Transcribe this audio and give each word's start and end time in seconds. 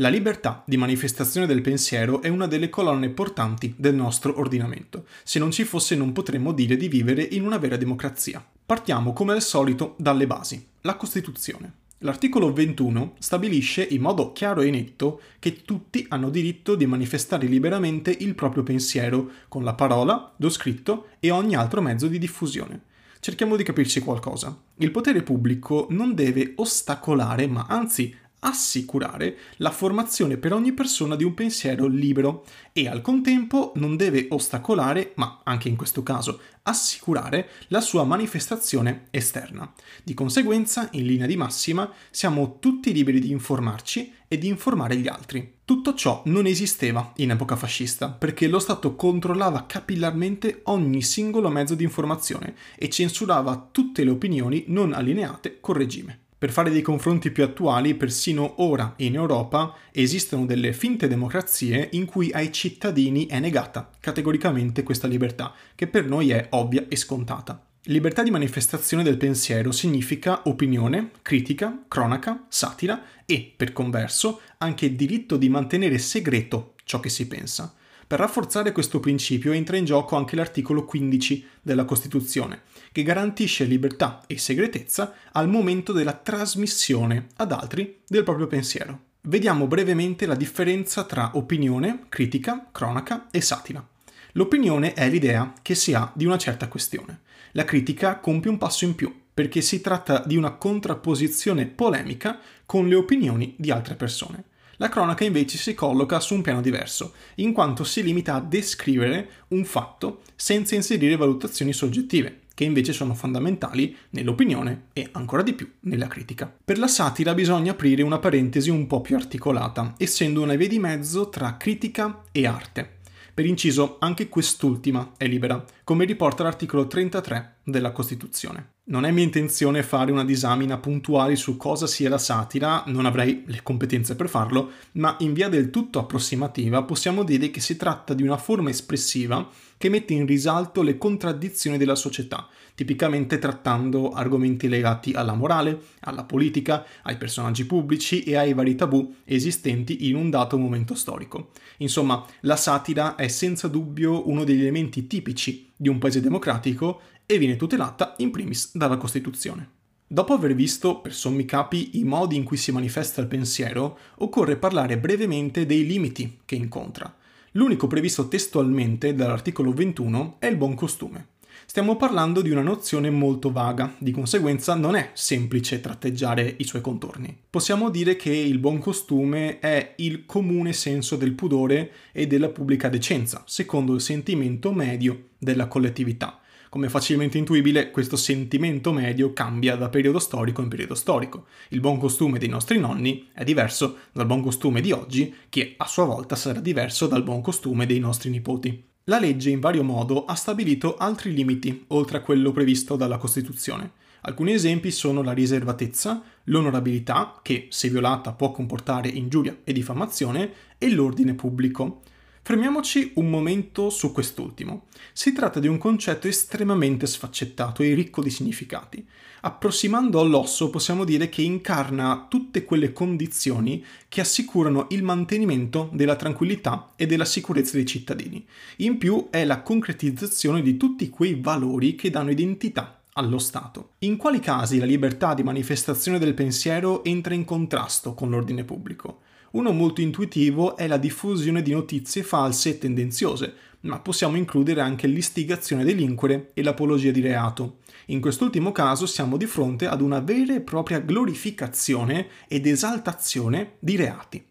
La 0.00 0.08
libertà 0.08 0.62
di 0.64 0.78
manifestazione 0.78 1.46
del 1.46 1.60
pensiero 1.60 2.22
è 2.22 2.28
una 2.28 2.46
delle 2.46 2.70
colonne 2.70 3.10
portanti 3.10 3.74
del 3.76 3.94
nostro 3.94 4.38
ordinamento. 4.38 5.04
Se 5.24 5.38
non 5.38 5.50
ci 5.50 5.64
fosse 5.64 5.94
non 5.94 6.12
potremmo 6.12 6.52
dire 6.52 6.78
di 6.78 6.88
vivere 6.88 7.22
in 7.22 7.44
una 7.44 7.58
vera 7.58 7.76
democrazia. 7.76 8.42
Partiamo 8.64 9.12
come 9.12 9.34
al 9.34 9.42
solito 9.42 9.96
dalle 9.98 10.26
basi, 10.26 10.66
la 10.80 10.96
Costituzione. 10.96 11.72
L'articolo 11.98 12.50
21 12.50 13.16
stabilisce 13.18 13.82
in 13.82 14.00
modo 14.00 14.32
chiaro 14.32 14.62
e 14.62 14.70
netto 14.70 15.20
che 15.38 15.60
tutti 15.66 16.06
hanno 16.08 16.30
diritto 16.30 16.76
di 16.76 16.86
manifestare 16.86 17.46
liberamente 17.46 18.10
il 18.20 18.34
proprio 18.34 18.62
pensiero 18.62 19.30
con 19.48 19.64
la 19.64 19.74
parola, 19.74 20.32
lo 20.34 20.48
scritto 20.48 21.08
e 21.20 21.30
ogni 21.30 21.54
altro 21.54 21.82
mezzo 21.82 22.06
di 22.06 22.18
diffusione. 22.18 22.84
Cerchiamo 23.20 23.54
di 23.54 23.64
capirci 23.64 24.00
qualcosa. 24.00 24.58
Il 24.76 24.92
potere 24.92 25.22
pubblico 25.22 25.88
non 25.90 26.14
deve 26.14 26.54
ostacolare, 26.56 27.46
ma 27.46 27.66
anzi 27.68 28.16
assicurare 28.40 29.36
la 29.56 29.70
formazione 29.70 30.36
per 30.36 30.52
ogni 30.52 30.72
persona 30.72 31.16
di 31.16 31.24
un 31.24 31.34
pensiero 31.34 31.86
libero 31.86 32.44
e 32.72 32.88
al 32.88 33.00
contempo 33.00 33.72
non 33.76 33.96
deve 33.96 34.26
ostacolare, 34.30 35.12
ma 35.16 35.40
anche 35.44 35.68
in 35.68 35.76
questo 35.76 36.02
caso 36.02 36.40
assicurare 36.62 37.48
la 37.68 37.80
sua 37.80 38.04
manifestazione 38.04 39.06
esterna. 39.10 39.72
Di 40.02 40.14
conseguenza, 40.14 40.88
in 40.92 41.06
linea 41.06 41.26
di 41.26 41.36
massima, 41.36 41.90
siamo 42.10 42.58
tutti 42.58 42.92
liberi 42.92 43.18
di 43.18 43.30
informarci 43.30 44.12
e 44.28 44.38
di 44.38 44.46
informare 44.46 44.96
gli 44.96 45.08
altri. 45.08 45.58
Tutto 45.64 45.94
ciò 45.94 46.22
non 46.26 46.46
esisteva 46.46 47.12
in 47.16 47.30
epoca 47.30 47.56
fascista, 47.56 48.10
perché 48.10 48.46
lo 48.48 48.58
Stato 48.58 48.94
controllava 48.94 49.66
capillarmente 49.66 50.60
ogni 50.64 51.02
singolo 51.02 51.48
mezzo 51.48 51.74
di 51.74 51.84
informazione 51.84 52.54
e 52.76 52.88
censurava 52.88 53.68
tutte 53.70 54.04
le 54.04 54.10
opinioni 54.10 54.64
non 54.68 54.92
allineate 54.92 55.58
col 55.60 55.76
regime. 55.76 56.28
Per 56.40 56.50
fare 56.50 56.70
dei 56.70 56.80
confronti 56.80 57.30
più 57.30 57.44
attuali, 57.44 57.94
persino 57.94 58.62
ora 58.62 58.94
in 58.96 59.14
Europa 59.14 59.74
esistono 59.92 60.46
delle 60.46 60.72
finte 60.72 61.06
democrazie 61.06 61.90
in 61.92 62.06
cui 62.06 62.32
ai 62.32 62.50
cittadini 62.50 63.26
è 63.26 63.38
negata 63.38 63.90
categoricamente 64.00 64.82
questa 64.82 65.06
libertà, 65.06 65.52
che 65.74 65.86
per 65.86 66.06
noi 66.06 66.30
è 66.30 66.46
ovvia 66.52 66.86
e 66.88 66.96
scontata. 66.96 67.62
Libertà 67.84 68.22
di 68.22 68.30
manifestazione 68.30 69.02
del 69.02 69.18
pensiero 69.18 69.70
significa 69.70 70.40
opinione, 70.44 71.10
critica, 71.20 71.84
cronaca, 71.86 72.46
satira 72.48 73.02
e, 73.26 73.52
per 73.54 73.74
converso, 73.74 74.40
anche 74.56 74.96
diritto 74.96 75.36
di 75.36 75.50
mantenere 75.50 75.98
segreto 75.98 76.72
ciò 76.84 77.00
che 77.00 77.10
si 77.10 77.26
pensa. 77.26 77.74
Per 78.10 78.18
rafforzare 78.18 78.72
questo 78.72 78.98
principio 78.98 79.52
entra 79.52 79.76
in 79.76 79.84
gioco 79.84 80.16
anche 80.16 80.34
l'articolo 80.34 80.84
15 80.84 81.46
della 81.62 81.84
Costituzione, 81.84 82.62
che 82.90 83.04
garantisce 83.04 83.62
libertà 83.62 84.22
e 84.26 84.36
segretezza 84.36 85.14
al 85.30 85.48
momento 85.48 85.92
della 85.92 86.14
trasmissione 86.14 87.28
ad 87.36 87.52
altri 87.52 88.00
del 88.08 88.24
proprio 88.24 88.48
pensiero. 88.48 89.02
Vediamo 89.20 89.68
brevemente 89.68 90.26
la 90.26 90.34
differenza 90.34 91.04
tra 91.04 91.30
opinione, 91.34 92.06
critica, 92.08 92.66
cronaca 92.72 93.28
e 93.30 93.40
satira. 93.40 93.86
L'opinione 94.32 94.92
è 94.94 95.08
l'idea 95.08 95.52
che 95.62 95.76
si 95.76 95.94
ha 95.94 96.10
di 96.12 96.24
una 96.24 96.36
certa 96.36 96.66
questione. 96.66 97.20
La 97.52 97.64
critica 97.64 98.18
compie 98.18 98.50
un 98.50 98.58
passo 98.58 98.86
in 98.86 98.96
più, 98.96 99.14
perché 99.32 99.60
si 99.60 99.80
tratta 99.80 100.24
di 100.26 100.36
una 100.36 100.54
contrapposizione 100.54 101.66
polemica 101.66 102.40
con 102.66 102.88
le 102.88 102.96
opinioni 102.96 103.54
di 103.56 103.70
altre 103.70 103.94
persone. 103.94 104.49
La 104.80 104.88
cronaca 104.88 105.24
invece 105.24 105.58
si 105.58 105.74
colloca 105.74 106.20
su 106.20 106.34
un 106.34 106.40
piano 106.40 106.62
diverso, 106.62 107.12
in 107.36 107.52
quanto 107.52 107.84
si 107.84 108.02
limita 108.02 108.34
a 108.34 108.40
descrivere 108.40 109.28
un 109.48 109.66
fatto 109.66 110.22
senza 110.34 110.74
inserire 110.74 111.16
valutazioni 111.16 111.74
soggettive, 111.74 112.40
che 112.54 112.64
invece 112.64 112.94
sono 112.94 113.12
fondamentali 113.12 113.94
nell'opinione 114.10 114.84
e 114.94 115.10
ancora 115.12 115.42
di 115.42 115.52
più 115.52 115.70
nella 115.80 116.06
critica. 116.06 116.50
Per 116.64 116.78
la 116.78 116.88
satira 116.88 117.34
bisogna 117.34 117.72
aprire 117.72 118.02
una 118.02 118.18
parentesi 118.18 118.70
un 118.70 118.86
po' 118.86 119.02
più 119.02 119.16
articolata, 119.16 119.96
essendo 119.98 120.40
una 120.40 120.54
via 120.54 120.68
di 120.68 120.78
mezzo 120.78 121.28
tra 121.28 121.58
critica 121.58 122.22
e 122.32 122.46
arte. 122.46 123.00
Per 123.34 123.44
inciso, 123.44 123.98
anche 124.00 124.30
quest'ultima 124.30 125.12
è 125.18 125.26
libera, 125.26 125.62
come 125.84 126.06
riporta 126.06 126.42
l'articolo 126.42 126.86
33 126.86 127.56
della 127.64 127.92
Costituzione. 127.92 128.70
Non 128.90 129.04
è 129.04 129.12
mia 129.12 129.22
intenzione 129.22 129.84
fare 129.84 130.10
una 130.10 130.24
disamina 130.24 130.76
puntuale 130.78 131.36
su 131.36 131.56
cosa 131.56 131.86
sia 131.86 132.08
la 132.08 132.18
satira, 132.18 132.82
non 132.88 133.06
avrei 133.06 133.44
le 133.46 133.60
competenze 133.62 134.16
per 134.16 134.28
farlo, 134.28 134.72
ma 134.92 135.14
in 135.20 135.32
via 135.32 135.48
del 135.48 135.70
tutto 135.70 136.00
approssimativa 136.00 136.82
possiamo 136.82 137.22
dire 137.22 137.52
che 137.52 137.60
si 137.60 137.76
tratta 137.76 138.14
di 138.14 138.24
una 138.24 138.36
forma 138.36 138.68
espressiva 138.68 139.48
che 139.78 139.88
mette 139.88 140.12
in 140.12 140.26
risalto 140.26 140.82
le 140.82 140.98
contraddizioni 140.98 141.78
della 141.78 141.94
società, 141.94 142.48
tipicamente 142.74 143.38
trattando 143.38 144.10
argomenti 144.10 144.68
legati 144.68 145.12
alla 145.12 145.34
morale, 145.34 145.80
alla 146.00 146.24
politica, 146.24 146.84
ai 147.02 147.16
personaggi 147.16 147.66
pubblici 147.66 148.24
e 148.24 148.36
ai 148.36 148.54
vari 148.54 148.74
tabù 148.74 149.14
esistenti 149.24 150.08
in 150.08 150.16
un 150.16 150.30
dato 150.30 150.58
momento 150.58 150.96
storico. 150.96 151.50
Insomma, 151.76 152.26
la 152.40 152.56
satira 152.56 153.14
è 153.14 153.28
senza 153.28 153.68
dubbio 153.68 154.28
uno 154.28 154.42
degli 154.42 154.62
elementi 154.62 155.06
tipici 155.06 155.69
di 155.80 155.88
un 155.88 155.96
paese 155.96 156.20
democratico 156.20 157.00
e 157.24 157.38
viene 157.38 157.56
tutelata 157.56 158.16
in 158.18 158.30
primis 158.30 158.76
dalla 158.76 158.98
Costituzione. 158.98 159.70
Dopo 160.06 160.34
aver 160.34 160.54
visto, 160.54 161.00
per 161.00 161.14
sommi 161.14 161.46
capi, 161.46 161.98
i 161.98 162.04
modi 162.04 162.36
in 162.36 162.44
cui 162.44 162.58
si 162.58 162.70
manifesta 162.70 163.22
il 163.22 163.28
pensiero, 163.28 163.96
occorre 164.18 164.58
parlare 164.58 164.98
brevemente 164.98 165.64
dei 165.64 165.86
limiti 165.86 166.40
che 166.44 166.54
incontra. 166.54 167.16
L'unico 167.52 167.86
previsto 167.86 168.28
testualmente 168.28 169.14
dall'articolo 169.14 169.72
21 169.72 170.36
è 170.38 170.46
il 170.46 170.56
buon 170.56 170.74
costume. 170.74 171.28
Stiamo 171.66 171.96
parlando 171.96 172.42
di 172.42 172.50
una 172.50 172.62
nozione 172.62 173.10
molto 173.10 173.50
vaga, 173.52 173.94
di 173.98 174.10
conseguenza 174.10 174.74
non 174.74 174.94
è 174.94 175.10
semplice 175.14 175.80
tratteggiare 175.80 176.54
i 176.58 176.64
suoi 176.64 176.80
contorni. 176.80 177.36
Possiamo 177.48 177.90
dire 177.90 178.16
che 178.16 178.32
il 178.32 178.58
buon 178.58 178.78
costume 178.78 179.58
è 179.58 179.94
il 179.96 180.26
comune 180.26 180.72
senso 180.72 181.16
del 181.16 181.32
pudore 181.32 181.92
e 182.12 182.26
della 182.26 182.48
pubblica 182.48 182.88
decenza, 182.88 183.42
secondo 183.46 183.94
il 183.94 184.00
sentimento 184.00 184.72
medio 184.72 185.28
della 185.38 185.66
collettività. 185.68 186.40
Come 186.70 186.88
facilmente 186.88 187.36
intuibile, 187.36 187.90
questo 187.90 188.14
sentimento 188.14 188.92
medio 188.92 189.32
cambia 189.32 189.74
da 189.74 189.88
periodo 189.88 190.20
storico 190.20 190.62
in 190.62 190.68
periodo 190.68 190.94
storico. 190.94 191.46
Il 191.70 191.80
buon 191.80 191.98
costume 191.98 192.38
dei 192.38 192.48
nostri 192.48 192.78
nonni 192.78 193.28
è 193.32 193.42
diverso 193.42 193.96
dal 194.12 194.26
buon 194.26 194.40
costume 194.40 194.80
di 194.80 194.92
oggi, 194.92 195.34
che 195.48 195.74
a 195.76 195.86
sua 195.88 196.04
volta 196.04 196.36
sarà 196.36 196.60
diverso 196.60 197.08
dal 197.08 197.24
buon 197.24 197.40
costume 197.40 197.86
dei 197.86 197.98
nostri 197.98 198.30
nipoti. 198.30 198.89
La 199.10 199.18
legge 199.18 199.50
in 199.50 199.58
vario 199.58 199.82
modo 199.82 200.24
ha 200.24 200.36
stabilito 200.36 200.96
altri 200.96 201.34
limiti 201.34 201.86
oltre 201.88 202.18
a 202.18 202.20
quello 202.20 202.52
previsto 202.52 202.94
dalla 202.94 203.18
Costituzione. 203.18 203.90
Alcuni 204.20 204.52
esempi 204.52 204.92
sono 204.92 205.20
la 205.22 205.32
riservatezza, 205.32 206.22
l'onorabilità, 206.44 207.40
che 207.42 207.66
se 207.70 207.88
violata 207.88 208.30
può 208.30 208.52
comportare 208.52 209.08
ingiuria 209.08 209.56
e 209.64 209.72
diffamazione, 209.72 210.52
e 210.78 210.92
l'ordine 210.92 211.34
pubblico. 211.34 212.02
Fermiamoci 212.42 213.12
un 213.16 213.28
momento 213.28 213.90
su 213.90 214.12
quest'ultimo. 214.12 214.86
Si 215.12 215.32
tratta 215.32 215.60
di 215.60 215.68
un 215.68 215.76
concetto 215.76 216.26
estremamente 216.26 217.06
sfaccettato 217.06 217.82
e 217.82 217.94
ricco 217.94 218.22
di 218.22 218.30
significati. 218.30 219.06
Approssimando 219.42 220.18
all'osso 220.18 220.70
possiamo 220.70 221.04
dire 221.04 221.28
che 221.28 221.42
incarna 221.42 222.26
tutte 222.28 222.64
quelle 222.64 222.92
condizioni 222.92 223.84
che 224.08 224.22
assicurano 224.22 224.86
il 224.90 225.02
mantenimento 225.02 225.90
della 225.92 226.16
tranquillità 226.16 226.92
e 226.96 227.06
della 227.06 227.24
sicurezza 227.24 227.76
dei 227.76 227.86
cittadini. 227.86 228.44
In 228.76 228.98
più 228.98 229.28
è 229.30 229.44
la 229.44 229.62
concretizzazione 229.62 230.62
di 230.62 230.76
tutti 230.76 231.08
quei 231.10 231.38
valori 231.40 231.94
che 231.94 232.10
danno 232.10 232.30
identità 232.30 233.02
allo 233.14 233.38
Stato. 233.38 233.90
In 234.00 234.16
quali 234.16 234.40
casi 234.40 234.78
la 234.78 234.86
libertà 234.86 235.34
di 235.34 235.42
manifestazione 235.42 236.18
del 236.18 236.34
pensiero 236.34 237.04
entra 237.04 237.34
in 237.34 237.44
contrasto 237.44 238.14
con 238.14 238.30
l'ordine 238.30 238.64
pubblico? 238.64 239.20
Uno 239.52 239.72
molto 239.72 240.00
intuitivo 240.00 240.76
è 240.76 240.86
la 240.86 240.96
diffusione 240.96 241.60
di 241.60 241.72
notizie 241.72 242.22
false 242.22 242.70
e 242.70 242.78
tendenziose, 242.78 243.54
ma 243.80 243.98
possiamo 243.98 244.36
includere 244.36 244.80
anche 244.80 245.08
l'istigazione 245.08 245.82
a 245.82 245.84
delinquere 245.84 246.50
e 246.54 246.62
l'apologia 246.62 247.10
di 247.10 247.20
reato. 247.20 247.78
In 248.06 248.20
quest'ultimo 248.20 248.70
caso 248.70 249.06
siamo 249.06 249.36
di 249.36 249.46
fronte 249.46 249.88
ad 249.88 250.02
una 250.02 250.20
vera 250.20 250.54
e 250.54 250.60
propria 250.60 251.00
glorificazione 251.00 252.28
ed 252.46 252.66
esaltazione 252.66 253.72
di 253.80 253.96
reati. 253.96 254.44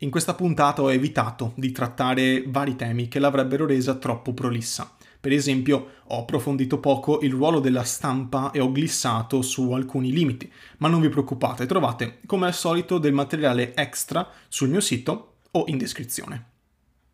In 0.00 0.10
questa 0.10 0.34
puntata 0.34 0.82
ho 0.82 0.92
evitato 0.92 1.52
di 1.56 1.72
trattare 1.72 2.44
vari 2.46 2.76
temi 2.76 3.08
che 3.08 3.18
l'avrebbero 3.18 3.66
resa 3.66 3.94
troppo 3.94 4.32
prolissa. 4.32 4.94
Per 5.20 5.32
esempio, 5.32 5.88
ho 6.04 6.20
approfondito 6.20 6.78
poco 6.78 7.20
il 7.20 7.32
ruolo 7.32 7.60
della 7.60 7.84
stampa 7.84 8.50
e 8.50 8.60
ho 8.60 8.70
glissato 8.70 9.42
su 9.42 9.72
alcuni 9.72 10.12
limiti, 10.12 10.50
ma 10.78 10.88
non 10.88 11.00
vi 11.00 11.08
preoccupate, 11.08 11.66
trovate 11.66 12.20
come 12.26 12.46
al 12.46 12.54
solito 12.54 12.98
del 12.98 13.12
materiale 13.12 13.74
extra 13.74 14.28
sul 14.48 14.68
mio 14.68 14.80
sito 14.80 15.38
o 15.50 15.64
in 15.66 15.78
descrizione. 15.78 16.54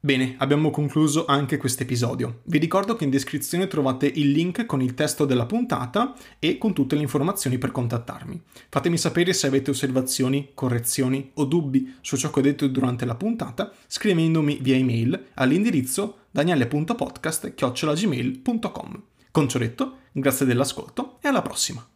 Bene, 0.04 0.34
abbiamo 0.38 0.70
concluso 0.70 1.26
anche 1.26 1.58
questo 1.58 1.84
episodio. 1.84 2.40
Vi 2.46 2.58
ricordo 2.58 2.96
che 2.96 3.04
in 3.04 3.10
descrizione 3.10 3.68
trovate 3.68 4.06
il 4.12 4.32
link 4.32 4.66
con 4.66 4.82
il 4.82 4.94
testo 4.94 5.24
della 5.24 5.46
puntata 5.46 6.12
e 6.40 6.58
con 6.58 6.72
tutte 6.72 6.96
le 6.96 7.02
informazioni 7.02 7.56
per 7.56 7.70
contattarmi. 7.70 8.42
Fatemi 8.68 8.98
sapere 8.98 9.32
se 9.32 9.46
avete 9.46 9.70
osservazioni, 9.70 10.50
correzioni 10.54 11.30
o 11.34 11.44
dubbi 11.44 11.94
su 12.00 12.16
ciò 12.16 12.32
che 12.32 12.40
ho 12.40 12.42
detto 12.42 12.66
durante 12.66 13.04
la 13.04 13.14
puntata 13.14 13.70
scrivendomi 13.86 14.58
via 14.60 14.74
email 14.74 15.26
all'indirizzo 15.34 16.16
daniele.podcast.gmail.com. 16.32 19.02
Con 19.30 19.48
ciò 19.48 19.58
detto, 19.58 19.98
grazie 20.12 20.44
dell'ascolto 20.44 21.18
e 21.22 21.28
alla 21.28 21.42
prossima! 21.42 21.91